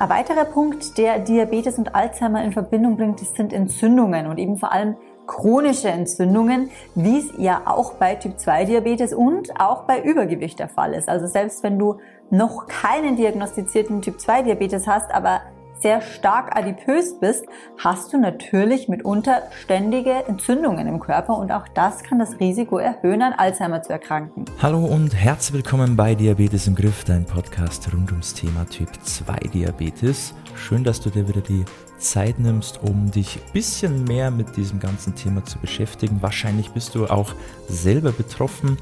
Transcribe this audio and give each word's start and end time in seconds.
Ein 0.00 0.08
weiterer 0.08 0.46
Punkt, 0.46 0.96
der 0.96 1.18
Diabetes 1.18 1.76
und 1.76 1.94
Alzheimer 1.94 2.42
in 2.42 2.52
Verbindung 2.52 2.96
bringt, 2.96 3.20
das 3.20 3.34
sind 3.34 3.52
Entzündungen 3.52 4.28
und 4.28 4.38
eben 4.38 4.56
vor 4.56 4.72
allem 4.72 4.96
chronische 5.26 5.90
Entzündungen, 5.90 6.70
wie 6.94 7.18
es 7.18 7.26
ja 7.36 7.60
auch 7.66 7.92
bei 7.92 8.14
Typ-2-Diabetes 8.14 9.12
und 9.12 9.60
auch 9.60 9.82
bei 9.82 10.02
Übergewicht 10.02 10.58
der 10.58 10.70
Fall 10.70 10.94
ist. 10.94 11.10
Also 11.10 11.26
selbst 11.26 11.62
wenn 11.62 11.78
du 11.78 11.98
noch 12.30 12.66
keinen 12.66 13.16
diagnostizierten 13.16 14.00
Typ-2-Diabetes 14.00 14.86
hast, 14.86 15.12
aber 15.12 15.42
sehr 15.80 16.02
stark 16.02 16.56
adipös 16.56 17.18
bist, 17.18 17.46
hast 17.78 18.12
du 18.12 18.18
natürlich 18.18 18.88
mitunter 18.88 19.42
ständige 19.62 20.12
Entzündungen 20.26 20.86
im 20.86 21.00
Körper 21.00 21.38
und 21.38 21.50
auch 21.52 21.66
das 21.68 22.02
kann 22.02 22.18
das 22.18 22.38
Risiko 22.38 22.78
erhöhen, 22.78 23.22
an 23.22 23.32
Alzheimer 23.32 23.82
zu 23.82 23.92
erkranken. 23.92 24.44
Hallo 24.60 24.84
und 24.84 25.14
herzlich 25.14 25.54
willkommen 25.54 25.96
bei 25.96 26.14
Diabetes 26.14 26.66
im 26.66 26.74
Griff, 26.74 27.04
dein 27.04 27.24
Podcast 27.24 27.90
rund 27.92 28.10
ums 28.10 28.34
Thema 28.34 28.66
Typ 28.68 28.90
2 29.02 29.36
Diabetes. 29.54 30.34
Schön, 30.54 30.84
dass 30.84 31.00
du 31.00 31.08
dir 31.08 31.26
wieder 31.26 31.40
die 31.40 31.64
Zeit 31.96 32.38
nimmst, 32.38 32.82
um 32.82 33.10
dich 33.10 33.36
ein 33.36 33.52
bisschen 33.52 34.04
mehr 34.04 34.30
mit 34.30 34.56
diesem 34.56 34.80
ganzen 34.80 35.14
Thema 35.14 35.44
zu 35.44 35.58
beschäftigen. 35.58 36.20
Wahrscheinlich 36.20 36.70
bist 36.70 36.94
du 36.94 37.06
auch 37.06 37.34
selber 37.68 38.12
betroffen 38.12 38.76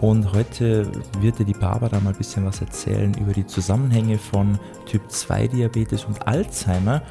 und 0.00 0.32
heute 0.32 0.90
wird 1.20 1.38
dir 1.38 1.44
die 1.44 1.54
Barbara 1.54 2.00
mal 2.00 2.10
ein 2.10 2.16
bisschen 2.16 2.44
was 2.44 2.60
erzählen 2.60 3.14
über 3.14 3.32
die 3.32 3.46
Zusammenhänge 3.46 4.18
von 4.18 4.58
Typ 4.86 5.10
2 5.10 5.48
Diabetes 5.48 6.04
und 6.04 6.26
Alzheimer. 6.26 7.02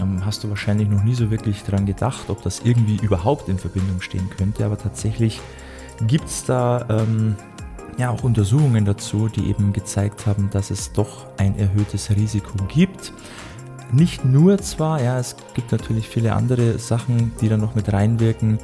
Ähm, 0.00 0.24
hast 0.24 0.44
du 0.44 0.48
wahrscheinlich 0.48 0.88
noch 0.88 1.02
nie 1.02 1.14
so 1.14 1.30
wirklich 1.30 1.62
dran 1.62 1.86
gedacht, 1.86 2.28
ob 2.28 2.42
das 2.42 2.60
irgendwie 2.64 2.96
überhaupt 2.96 3.48
in 3.48 3.58
Verbindung 3.58 4.00
stehen 4.00 4.28
könnte, 4.30 4.64
aber 4.64 4.76
tatsächlich 4.76 5.40
gibt 6.06 6.26
es 6.26 6.44
da 6.44 6.86
ähm, 6.88 7.36
ja 7.96 8.10
auch 8.10 8.22
Untersuchungen 8.22 8.84
dazu, 8.84 9.28
die 9.28 9.48
eben 9.48 9.72
gezeigt 9.72 10.26
haben, 10.26 10.50
dass 10.50 10.70
es 10.70 10.92
doch 10.92 11.26
ein 11.38 11.58
erhöhtes 11.58 12.10
Risiko 12.10 12.52
gibt. 12.68 13.12
Nicht 13.92 14.24
nur 14.24 14.58
zwar, 14.58 15.02
ja, 15.02 15.18
es 15.18 15.36
gibt 15.54 15.72
natürlich 15.72 16.08
viele 16.08 16.34
andere 16.34 16.78
Sachen, 16.78 17.32
die 17.40 17.48
da 17.48 17.56
noch 17.56 17.74
mit 17.74 17.92
reinwirken, 17.92 18.58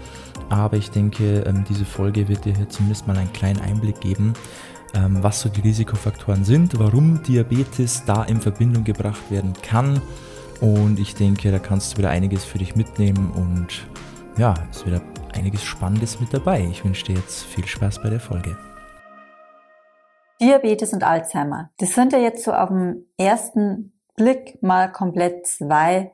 aber 0.49 0.77
ich 0.77 0.91
denke, 0.91 1.41
ähm, 1.47 1.65
diese 1.69 1.85
Folge 1.85 2.29
wird 2.29 2.45
dir 2.45 2.55
hier 2.55 2.69
zumindest 2.69 3.07
mal 3.07 3.17
einen 3.17 3.33
kleinen 3.33 3.61
Einblick 3.61 4.01
geben, 4.01 4.35
ähm, 4.95 5.23
was 5.23 5.41
so 5.41 5.49
die 5.49 5.61
Risikofaktoren 5.61 6.45
sind, 6.45 6.79
warum 6.79 7.23
Diabetes 7.23 8.05
da 8.05 8.25
in 8.25 8.41
Verbindung 8.41 8.85
gebracht 8.85 9.31
werden 9.31 9.53
kann. 9.63 10.01
Und 10.61 10.99
ich 10.99 11.15
denke, 11.15 11.51
da 11.51 11.59
kannst 11.59 11.93
du 11.93 11.99
wieder 11.99 12.11
einiges 12.11 12.45
für 12.45 12.59
dich 12.59 12.77
mitnehmen 12.77 13.31
und 13.33 13.87
ja, 14.39 14.55
ist 14.71 14.87
wieder 14.87 15.03
einiges 15.35 15.63
Spannendes 15.63 16.21
mit 16.21 16.33
dabei. 16.33 16.67
Ich 16.71 16.85
wünsche 16.85 17.05
dir 17.05 17.17
jetzt 17.17 17.45
viel 17.45 17.67
Spaß 17.67 18.03
bei 18.03 18.11
der 18.11 18.21
Folge. 18.21 18.57
Diabetes 20.41 20.93
und 20.93 21.03
Alzheimer. 21.03 21.71
Das 21.79 21.95
sind 21.95 22.13
ja 22.13 22.19
jetzt 22.19 22.45
so 22.45 22.53
auf 22.53 22.69
den 22.69 23.07
ersten 23.17 23.93
Blick 24.17 24.63
mal 24.63 24.93
komplett 24.93 25.47
zwei 25.47 26.13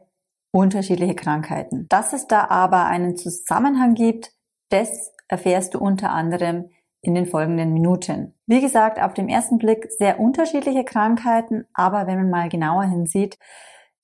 unterschiedliche 0.53 1.17
Krankheiten. 1.17 1.86
Dass 1.89 2.12
es 2.12 2.28
da 2.28 2.47
aber 2.48 2.86
einen 2.86 3.17
Zusammenhang 3.17 3.95
gibt, 3.95 4.33
das 4.69 5.12
erfährst 5.28 5.75
du 5.75 5.78
unter 5.78 6.11
anderem 6.11 6.70
in 7.00 7.14
den 7.14 7.27
folgenden 7.27 7.72
Minuten. 7.72 8.34
Wie 8.47 8.61
gesagt, 8.61 9.00
auf 9.00 9.14
dem 9.14 9.28
ersten 9.28 9.58
Blick 9.58 9.91
sehr 9.91 10.20
unterschiedliche 10.20 10.84
Krankheiten, 10.84 11.64
aber 11.75 12.06
wenn 12.06 12.19
man 12.19 12.30
mal 12.30 12.48
genauer 12.48 12.84
hinsieht, 12.84 13.39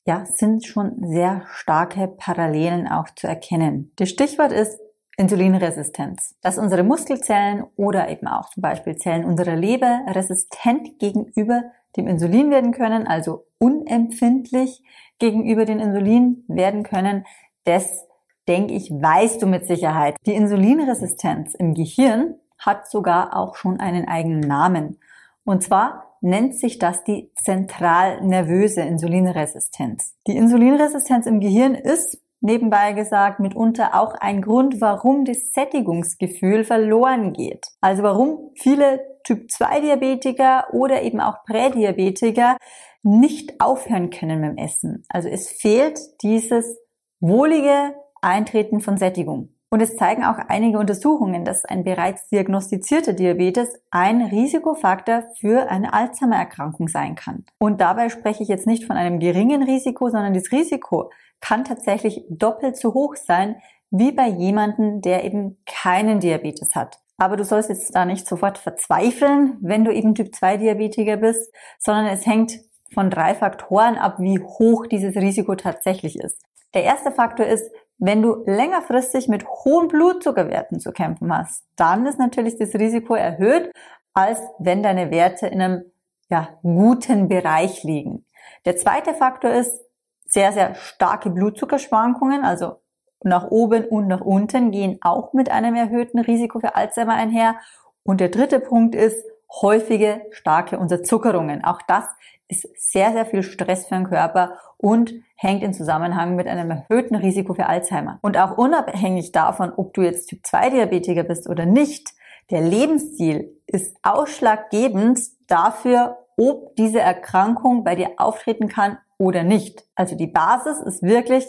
ja, 0.05 0.25
sind 0.25 0.67
schon 0.67 1.07
sehr 1.07 1.45
starke 1.53 2.09
Parallelen 2.09 2.89
auch 2.89 3.11
zu 3.15 3.27
erkennen. 3.27 3.93
Das 3.97 4.09
Stichwort 4.09 4.53
ist 4.53 4.81
Insulinresistenz. 5.19 6.37
Dass 6.43 6.59
unsere 6.59 6.83
Muskelzellen 6.83 7.65
oder 7.77 8.09
eben 8.09 8.27
auch 8.27 8.49
zum 8.51 8.63
Beispiel 8.63 8.97
Zellen 8.97 9.25
unserer 9.25 9.57
Leber 9.57 10.01
resistent 10.09 10.99
gegenüber 10.99 11.65
dem 11.99 12.09
Insulin 12.09 12.51
werden 12.51 12.73
können, 12.73 13.07
also 13.07 13.45
unempfindlich 13.59 14.83
gegenüber 15.19 15.65
den 15.65 15.81
Insulin 15.81 16.45
werden 16.49 16.85
können, 16.85 17.27
das 17.65 18.07
denke 18.47 18.73
ich, 18.73 18.91
weißt 18.91 19.43
du 19.43 19.47
mit 19.47 19.67
Sicherheit. 19.67 20.17
Die 20.25 20.35
Insulinresistenz 20.35 21.55
im 21.55 21.75
Gehirn 21.75 22.37
hat 22.59 22.89
sogar 22.89 23.37
auch 23.37 23.57
schon 23.57 23.79
einen 23.79 24.09
eigenen 24.09 24.41
Namen. 24.41 24.99
Und 25.45 25.63
zwar 25.63 26.17
nennt 26.21 26.55
sich 26.55 26.79
das 26.79 27.05
die 27.05 27.31
zentralnervöse 27.37 28.81
Insulinresistenz. 28.81 30.15
Die 30.27 30.37
Insulinresistenz 30.37 31.27
im 31.27 31.41
Gehirn 31.41 31.75
ist, 31.75 32.21
nebenbei 32.41 32.93
gesagt, 32.93 33.41
mitunter 33.41 34.01
auch 34.01 34.15
ein 34.15 34.43
Grund, 34.43 34.81
warum 34.81 35.25
das 35.25 35.53
Sättigungsgefühl 35.53 36.65
verloren 36.65 37.33
geht. 37.33 37.67
Also 37.81 38.03
warum 38.03 38.51
viele 38.55 39.01
Typ-2-Diabetiker 39.25 40.69
oder 40.73 41.03
eben 41.03 41.21
auch 41.21 41.45
Prädiabetiker 41.45 42.57
nicht 43.03 43.61
aufhören 43.61 44.11
können 44.11 44.41
mit 44.41 44.51
dem 44.51 44.57
Essen. 44.57 45.05
Also 45.09 45.29
es 45.29 45.49
fehlt 45.49 45.99
dieses 46.23 46.79
wohlige 47.21 47.95
Eintreten 48.21 48.81
von 48.81 48.97
Sättigung. 48.97 49.55
Und 49.71 49.83
es 49.83 49.97
zeigen 49.97 50.25
auch 50.25 50.39
einige 50.49 50.79
Untersuchungen, 50.79 51.45
dass 51.45 51.65
ein 51.65 51.85
bereits 51.85 52.27
diagnostizierter 52.29 53.13
Diabetes 53.13 53.69
ein 53.91 54.23
Risikofaktor 54.23 55.25
für 55.39 55.71
eine 55.71 55.93
Alzheimer-Erkrankung 55.93 56.89
sein 56.89 57.17
kann. 57.17 57.45
Und 57.59 57.81
dabei 57.81 58.09
spreche 58.09 58.43
ich 58.43 58.49
jetzt 58.49 58.67
nicht 58.67 58.87
von 58.87 58.97
einem 58.97 59.19
geringen 59.19 59.63
Risiko, 59.63 60.09
sondern 60.09 60.33
das 60.33 60.53
Risiko 60.53 61.11
kann 61.41 61.65
tatsächlich 61.65 62.25
doppelt 62.31 62.79
so 62.79 62.95
hoch 62.95 63.17
sein 63.17 63.57
wie 63.91 64.13
bei 64.13 64.27
jemandem, 64.29 65.01
der 65.01 65.25
eben 65.25 65.59
keinen 65.67 66.21
Diabetes 66.21 66.75
hat. 66.75 66.99
Aber 67.19 67.37
du 67.37 67.45
sollst 67.45 67.69
jetzt 67.69 67.95
da 67.95 68.05
nicht 68.05 68.27
sofort 68.27 68.59
verzweifeln, 68.59 69.59
wenn 69.61 69.85
du 69.85 69.93
eben 69.93 70.15
Typ 70.15 70.35
2 70.35 70.59
Diabetiker 70.59 71.17
bist, 71.17 71.53
sondern 71.79 72.07
es 72.07 72.27
hängt 72.27 72.61
von 72.95 73.11
drei 73.11 73.35
Faktoren 73.35 73.97
ab, 73.97 74.17
wie 74.19 74.39
hoch 74.39 74.87
dieses 74.87 75.17
Risiko 75.17 75.57
tatsächlich 75.57 76.19
ist. 76.19 76.41
Der 76.75 76.85
erste 76.85 77.11
Faktor 77.11 77.47
ist, 77.47 77.71
wenn 77.99 78.23
du 78.23 78.45
längerfristig 78.47 79.29
mit 79.29 79.47
hohen 79.47 79.89
Blutzuckerwerten 79.89 80.81
zu 80.81 80.93
kämpfen 80.93 81.37
hast, 81.37 81.65
dann 81.77 82.07
ist 82.07 82.19
natürlich 82.19 82.57
das 82.57 82.75
Risiko 82.75 83.15
erhöht, 83.15 83.73
als 84.15 84.41
wenn 84.59 84.83
deine 84.83 85.11
Werte 85.11 85.49
in 85.49 85.61
einem 85.61 85.85
ja, 86.31 86.49
guten 86.63 87.29
Bereich 87.29 87.83
liegen. 87.83 88.25
Der 88.65 88.77
zweite 88.77 89.15
Faktor 89.15 89.51
ist 89.53 89.81
sehr, 90.27 90.53
sehr 90.53 90.75
starke 90.75 91.31
Blutzuckerschwankungen, 91.31 92.45
also 92.45 92.77
nach 93.25 93.51
oben 93.51 93.85
und 93.85 94.07
nach 94.07 94.21
unten 94.21 94.71
gehen 94.71 94.99
auch 95.01 95.33
mit 95.33 95.51
einem 95.51 95.75
erhöhten 95.75 96.21
Risiko 96.21 96.61
für 96.61 96.77
Alzheimer 96.77 97.15
einher. 97.15 97.57
Und 98.05 98.21
der 98.21 98.29
dritte 98.29 98.61
Punkt 98.61 98.95
ist 98.95 99.25
häufige 99.51 100.23
starke 100.31 100.79
Unterzuckerungen. 100.79 101.65
Auch 101.65 101.81
das 101.87 102.05
ist 102.49 102.69
sehr, 102.77 103.13
sehr 103.13 103.27
viel 103.27 103.43
Stress 103.43 103.87
für 103.87 103.95
den 103.95 104.09
Körper 104.09 104.59
und 104.77 105.13
hängt 105.37 105.63
in 105.63 105.75
Zusammenhang 105.75 106.35
mit 106.35 106.47
einem 106.47 106.71
erhöhten 106.71 107.15
Risiko 107.15 107.55
für 107.55 107.67
Alzheimer. 107.67 108.19
Und 108.23 108.39
auch 108.39 108.57
unabhängig 108.57 109.33
davon, 109.33 109.73
ob 109.77 109.93
du 109.95 110.03
jetzt 110.03 110.29
Typ 110.29 110.47
2 110.47 110.71
Diabetiker 110.71 111.25
bist 111.25 111.49
oder 111.49 111.67
nicht, 111.67 112.13
der 112.51 112.63
Lebensstil 112.63 113.57
ist 113.67 113.97
ausschlaggebend 114.03 115.21
dafür, 115.47 116.19
ob 116.39 116.75
diese 116.77 117.01
Erkrankung 117.01 117.85
bei 117.85 117.95
dir 117.95 118.13
auftreten 118.17 118.69
kann 118.69 118.99
oder 119.19 119.43
nicht. 119.43 119.85
Also 119.95 120.17
die 120.17 120.27
Basis 120.27 120.81
ist 120.81 121.03
wirklich 121.03 121.45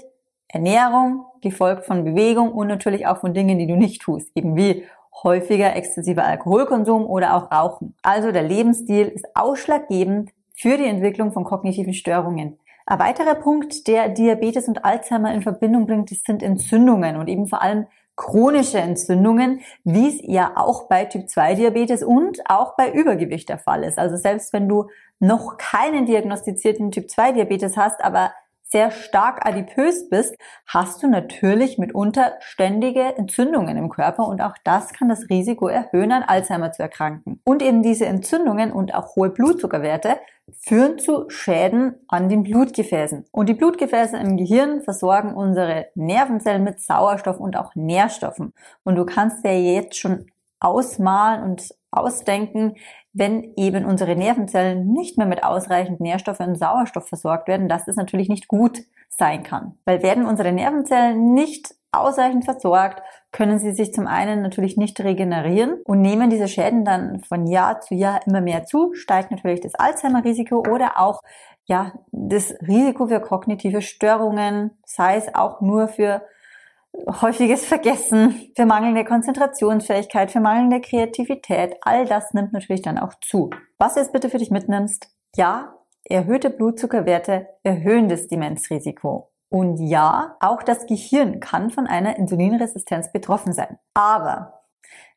Ernährung, 0.48 1.26
gefolgt 1.42 1.86
von 1.86 2.04
Bewegung 2.04 2.52
und 2.52 2.68
natürlich 2.68 3.08
auch 3.08 3.20
von 3.20 3.34
Dingen, 3.34 3.60
die 3.60 3.68
du 3.68 3.76
nicht 3.76 4.02
tust, 4.02 4.32
eben 4.36 4.56
wie 4.56 4.84
häufiger 5.24 5.76
exzessiver 5.76 6.24
Alkoholkonsum 6.26 7.06
oder 7.06 7.36
auch 7.36 7.52
Rauchen. 7.52 7.96
Also 8.02 8.32
der 8.32 8.44
Lebensstil 8.44 9.08
ist 9.08 9.26
ausschlaggebend 9.36 10.32
für 10.56 10.78
die 10.78 10.86
Entwicklung 10.86 11.32
von 11.32 11.44
kognitiven 11.44 11.94
Störungen. 11.94 12.60
Ein 12.86 13.00
weiterer 13.00 13.36
Punkt, 13.36 13.88
der 13.88 14.10
Diabetes 14.10 14.68
und 14.68 14.84
Alzheimer 14.84 15.34
in 15.34 15.42
Verbindung 15.42 15.86
bringt, 15.86 16.12
das 16.12 16.22
sind 16.26 16.42
Entzündungen 16.42 17.18
und 17.18 17.28
eben 17.28 17.48
vor 17.48 17.62
allem 17.62 17.86
chronische 18.16 18.80
Entzündungen, 18.80 19.62
wie 19.86 20.10
es 20.10 20.20
ja 20.24 20.54
auch 20.56 20.90
bei 20.90 21.06
Typ 21.06 21.30
2 21.30 21.56
Diabetes 21.56 22.04
und 22.04 22.40
auch 22.50 22.76
bei 22.76 22.92
Übergewicht 22.92 23.48
der 23.48 23.60
Fall 23.60 23.84
ist. 23.84 23.98
Also 23.98 24.18
selbst 24.18 24.52
wenn 24.52 24.68
du 24.68 24.90
noch 25.20 25.58
keinen 25.58 26.06
diagnostizierten 26.06 26.92
Typ 26.92 27.10
2 27.10 27.32
Diabetes 27.32 27.78
hast, 27.78 28.04
aber 28.04 28.34
sehr 28.72 28.92
stark 28.92 29.46
adipös 29.46 30.10
bist, 30.10 30.36
hast 30.68 31.02
du 31.02 31.08
natürlich 31.08 31.78
mitunter 31.78 32.34
ständige 32.40 33.18
Entzündungen 33.18 33.78
im 33.78 33.90
Körper 33.90 34.28
und 34.28 34.42
auch 34.42 34.56
das 34.64 34.94
kann 34.94 35.10
das 35.10 35.30
Risiko 35.30 35.68
erhöhen, 35.68 36.12
an 36.12 36.24
Alzheimer 36.24 36.72
zu 36.72 36.84
erkranken. 36.84 37.42
Und 37.44 37.64
eben 37.64 37.82
diese 37.82 38.06
Entzündungen 38.06 38.72
und 38.72 38.94
auch 38.94 39.16
hohe 39.16 39.30
Blutzuckerwerte 39.30 40.18
führen 40.60 41.00
zu 41.00 41.30
Schäden 41.30 41.96
an 42.08 42.30
den 42.30 42.44
Blutgefäßen. 42.44 43.26
Und 43.32 43.50
die 43.50 43.54
Blutgefäße 43.54 44.18
im 44.18 44.38
Gehirn 44.38 44.82
versorgen 44.82 45.34
unsere 45.34 45.88
Nervenzellen 45.96 46.64
mit 46.64 46.80
Sauerstoff 46.80 47.40
und 47.40 47.58
auch 47.58 47.76
Nährstoffen. 47.76 48.54
Und 48.84 48.96
du 48.96 49.06
kannst 49.06 49.44
dir 49.46 49.60
jetzt 49.60 49.98
schon 49.98 50.28
ausmalen 50.60 51.44
und 51.44 51.74
ausdenken, 51.92 52.76
wenn 53.14 53.54
eben 53.56 53.86
unsere 53.86 54.16
Nervenzellen 54.16 54.92
nicht 54.94 55.18
mehr 55.18 55.28
mit 55.28 55.44
ausreichend 55.44 56.00
Nährstoff 56.00 56.40
und 56.40 56.56
Sauerstoff 56.56 57.08
versorgt 57.08 57.48
werden, 57.48 57.68
dass 57.68 57.88
es 57.88 57.96
natürlich 57.96 58.30
nicht 58.30 58.48
gut 58.48 58.80
sein 59.10 59.44
kann. 59.44 59.78
Weil 59.86 60.04
werden 60.04 60.26
unsere 60.26 60.52
Nervenzellen 60.52 61.34
nicht 61.34 61.74
ausreichend 61.92 62.46
versorgt, 62.46 63.02
können 63.32 63.60
sie 63.60 63.72
sich 63.72 63.94
zum 63.94 64.08
einen 64.08 64.42
natürlich 64.42 64.78
nicht 64.78 65.00
regenerieren 65.00 65.82
und 65.84 66.02
nehmen 66.02 66.30
diese 66.30 66.48
Schäden 66.48 66.86
dann 66.86 67.22
von 67.22 67.48
Jahr 67.48 67.82
zu 67.82 67.96
Jahr 67.96 68.20
immer 68.26 68.42
mehr 68.42 68.66
zu, 68.66 68.94
steigt 68.94 69.32
natürlich 69.32 69.62
das 69.62 69.76
Alzheimer-Risiko 69.76 70.60
oder 70.60 71.00
auch 71.00 71.22
ja, 71.66 71.94
das 72.12 72.54
Risiko 72.68 73.08
für 73.08 73.20
kognitive 73.20 73.82
Störungen, 73.82 74.72
sei 74.86 75.18
es 75.18 75.34
auch 75.34 75.62
nur 75.62 75.88
für 75.88 76.24
häufiges 77.22 77.66
Vergessen, 77.66 78.52
für 78.56 78.66
mangelnde 78.66 79.06
Konzentrationsfähigkeit, 79.06 80.32
für 80.32 80.40
mangelnde 80.40 80.82
Kreativität, 80.82 81.76
all 81.82 82.06
das 82.06 82.34
nimmt 82.34 82.54
natürlich 82.54 82.82
dann 82.82 82.98
auch 82.98 83.14
zu. 83.22 83.50
Was 83.78 83.96
jetzt 83.96 84.14
bitte 84.14 84.30
für 84.30 84.38
dich 84.38 84.52
mitnimmst, 84.52 85.08
ja, 85.36 85.76
erhöhte 86.04 86.50
Blutzuckerwerte 86.50 87.48
erhöhen 87.64 88.10
das 88.10 88.28
Demenzrisiko. 88.28 89.32
Und 89.50 89.78
ja, 89.78 90.38
auch 90.40 90.62
das 90.64 90.86
Gehirn 90.86 91.40
kann 91.40 91.72
von 91.72 91.88
einer 91.88 92.18
Insulinresistenz 92.18 93.12
betroffen 93.12 93.54
sein. 93.54 93.80
Aber 93.94 94.62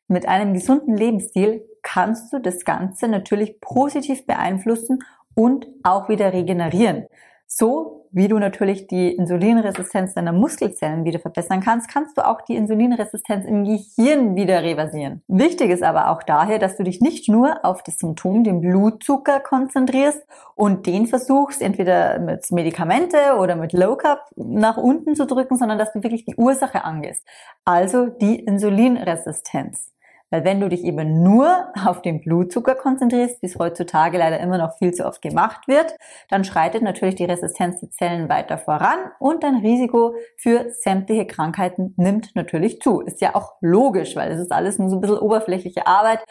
mit 0.07 0.27
einem 0.27 0.53
gesunden 0.53 0.95
Lebensstil 0.95 1.67
kannst 1.81 2.33
du 2.33 2.39
das 2.39 2.65
Ganze 2.65 3.07
natürlich 3.07 3.59
positiv 3.61 4.25
beeinflussen 4.25 4.99
und 5.35 5.67
auch 5.83 6.09
wieder 6.09 6.33
regenerieren. 6.33 7.05
So 7.47 8.02
wie 8.13 8.27
du 8.27 8.37
natürlich 8.37 8.87
die 8.87 9.11
Insulinresistenz 9.11 10.13
deiner 10.13 10.31
Muskelzellen 10.31 11.03
wieder 11.03 11.19
verbessern 11.19 11.61
kannst, 11.61 11.89
kannst 11.89 12.17
du 12.17 12.25
auch 12.25 12.41
die 12.41 12.55
Insulinresistenz 12.55 13.45
im 13.45 13.63
Gehirn 13.63 14.35
wieder 14.35 14.61
reversieren. 14.61 15.23
Wichtig 15.27 15.71
ist 15.71 15.83
aber 15.83 16.11
auch 16.11 16.21
daher, 16.21 16.59
dass 16.59 16.77
du 16.77 16.83
dich 16.83 17.01
nicht 17.01 17.27
nur 17.27 17.65
auf 17.65 17.81
das 17.81 17.97
Symptom, 17.97 18.43
den 18.43 18.61
Blutzucker 18.61 19.39
konzentrierst 19.39 20.23
und 20.53 20.85
den 20.85 21.07
versuchst, 21.07 21.61
entweder 21.61 22.19
mit 22.19 22.49
Medikamente 22.51 23.17
oder 23.39 23.55
mit 23.55 23.73
Low 23.73 23.95
Carb 23.95 24.21
nach 24.35 24.77
unten 24.77 25.15
zu 25.15 25.25
drücken, 25.25 25.57
sondern 25.57 25.79
dass 25.79 25.91
du 25.91 26.03
wirklich 26.03 26.25
die 26.25 26.35
Ursache 26.35 26.83
angehst. 26.83 27.25
Also 27.65 28.05
die 28.05 28.39
Insulinresistenz. 28.39 29.92
Weil 30.33 30.45
wenn 30.45 30.59
du 30.59 30.67
dich 30.67 30.83
eben 30.83 31.21
nur 31.21 31.67
auf 31.85 32.01
den 32.01 32.19
Blutzucker 32.19 32.73
konzentrierst, 32.73 33.39
wie 33.43 33.45
es 33.45 33.59
heutzutage 33.59 34.17
leider 34.17 34.39
immer 34.39 34.57
noch 34.57 34.79
viel 34.79 34.91
zu 34.91 35.05
oft 35.05 35.21
gemacht 35.21 35.67
wird, 35.67 35.95
dann 36.27 36.43
schreitet 36.43 36.81
natürlich 36.81 37.13
die 37.13 37.25
Resistenz 37.25 37.81
der 37.81 37.91
Zellen 37.91 38.29
weiter 38.29 38.57
voran 38.57 38.97
und 39.19 39.43
dein 39.43 39.57
Risiko 39.57 40.15
für 40.37 40.71
sämtliche 40.71 41.27
Krankheiten 41.27 41.93
nimmt 41.97 42.35
natürlich 42.35 42.81
zu. 42.81 43.01
Ist 43.01 43.21
ja 43.21 43.35
auch 43.35 43.57
logisch, 43.61 44.15
weil 44.15 44.31
es 44.31 44.39
ist 44.39 44.51
alles 44.51 44.79
nur 44.79 44.89
so 44.89 44.97
ein 44.97 45.01
bisschen 45.01 45.19
oberflächliche 45.19 45.85
Arbeit, 45.85 46.25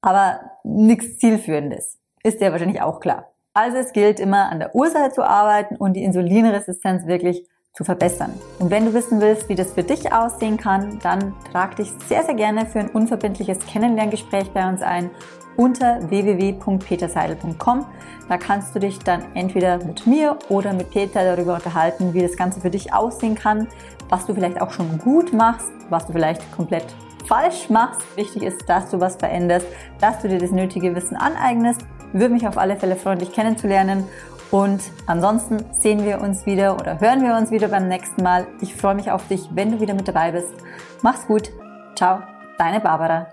aber 0.00 0.40
nichts 0.64 1.18
Zielführendes. 1.18 2.00
Ist 2.24 2.40
ja 2.40 2.50
wahrscheinlich 2.50 2.82
auch 2.82 2.98
klar. 2.98 3.34
Also 3.52 3.76
es 3.76 3.92
gilt 3.92 4.18
immer 4.18 4.50
an 4.50 4.58
der 4.58 4.74
Ursache 4.74 5.12
zu 5.12 5.22
arbeiten 5.22 5.76
und 5.76 5.92
die 5.92 6.02
Insulinresistenz 6.02 7.06
wirklich 7.06 7.48
zu 7.74 7.82
verbessern. 7.82 8.32
Und 8.60 8.70
wenn 8.70 8.86
du 8.86 8.94
wissen 8.94 9.20
willst, 9.20 9.48
wie 9.48 9.56
das 9.56 9.72
für 9.72 9.82
dich 9.82 10.12
aussehen 10.12 10.56
kann, 10.56 11.00
dann 11.02 11.34
trag 11.50 11.74
dich 11.74 11.92
sehr, 12.06 12.22
sehr 12.22 12.34
gerne 12.34 12.66
für 12.66 12.78
ein 12.78 12.88
unverbindliches 12.88 13.66
Kennenlerngespräch 13.66 14.50
bei 14.52 14.68
uns 14.68 14.80
ein 14.80 15.10
unter 15.56 16.08
www.peterseidel.com. 16.08 17.84
Da 18.28 18.38
kannst 18.38 18.74
du 18.74 18.78
dich 18.78 19.00
dann 19.00 19.24
entweder 19.34 19.78
mit 19.78 20.06
mir 20.06 20.38
oder 20.48 20.72
mit 20.72 20.90
Peter 20.90 21.24
darüber 21.24 21.54
unterhalten, 21.54 22.14
wie 22.14 22.22
das 22.22 22.36
Ganze 22.36 22.60
für 22.60 22.70
dich 22.70 22.92
aussehen 22.94 23.34
kann, 23.34 23.66
was 24.08 24.24
du 24.26 24.34
vielleicht 24.34 24.60
auch 24.60 24.70
schon 24.70 24.98
gut 24.98 25.32
machst, 25.32 25.72
was 25.90 26.06
du 26.06 26.12
vielleicht 26.12 26.50
komplett 26.52 26.86
falsch 27.26 27.70
machst. 27.70 28.02
Wichtig 28.16 28.44
ist, 28.44 28.68
dass 28.68 28.90
du 28.90 29.00
was 29.00 29.16
veränderst, 29.16 29.66
dass 30.00 30.20
du 30.20 30.28
dir 30.28 30.38
das 30.38 30.52
nötige 30.52 30.94
Wissen 30.94 31.16
aneignest. 31.16 31.80
Würde 32.12 32.32
mich 32.32 32.46
auf 32.46 32.56
alle 32.56 32.76
Fälle 32.76 32.94
freuen, 32.94 33.18
dich 33.18 33.32
kennenzulernen 33.32 34.04
und 34.50 34.82
ansonsten 35.06 35.64
sehen 35.72 36.04
wir 36.04 36.20
uns 36.20 36.46
wieder 36.46 36.74
oder 36.76 37.00
hören 37.00 37.22
wir 37.22 37.36
uns 37.36 37.50
wieder 37.50 37.68
beim 37.68 37.88
nächsten 37.88 38.22
Mal. 38.22 38.46
Ich 38.60 38.74
freue 38.74 38.94
mich 38.94 39.10
auf 39.10 39.26
dich, 39.28 39.48
wenn 39.52 39.72
du 39.72 39.80
wieder 39.80 39.94
mit 39.94 40.08
dabei 40.08 40.32
bist. 40.32 40.52
Mach's 41.02 41.26
gut. 41.26 41.50
Ciao, 41.96 42.22
deine 42.58 42.80
Barbara. 42.80 43.28